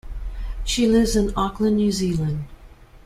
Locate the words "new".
1.77-1.91